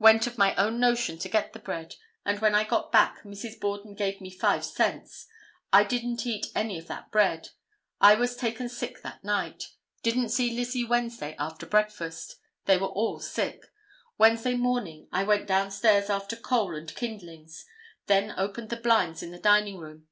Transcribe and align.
Went 0.00 0.26
of 0.26 0.36
my 0.36 0.52
own 0.56 0.80
notion 0.80 1.16
to 1.20 1.28
get 1.28 1.52
the 1.52 1.60
bread, 1.60 1.94
and 2.24 2.40
when 2.40 2.56
I 2.56 2.64
got 2.64 2.90
back 2.90 3.22
Mrs. 3.22 3.60
Borden 3.60 3.94
gave 3.94 4.20
me 4.20 4.30
five 4.30 4.64
cents. 4.64 5.28
I 5.72 5.84
didn't 5.84 6.26
eat 6.26 6.46
any 6.56 6.76
of 6.76 6.88
that 6.88 7.12
bread. 7.12 7.50
I 8.00 8.16
was 8.16 8.34
taken 8.34 8.68
sick 8.68 9.02
that 9.04 9.22
night. 9.22 9.68
Didn't 10.02 10.30
see 10.30 10.50
Lizzie 10.52 10.82
Wednesday 10.84 11.36
after 11.38 11.66
breakfast. 11.66 12.34
They 12.64 12.78
were 12.78 12.88
all 12.88 13.20
sick. 13.20 13.62
Wednesday 14.18 14.54
morning 14.56 15.06
I 15.12 15.22
went 15.22 15.46
down 15.46 15.70
stairs 15.70 16.10
after 16.10 16.34
coal 16.34 16.74
and 16.74 16.92
kindlings. 16.96 17.64
Then 18.08 18.34
opened 18.36 18.70
the 18.70 18.78
blinds 18.80 19.22
in 19.22 19.30
the 19.30 19.38
dining 19.38 19.76
room. 19.78 20.04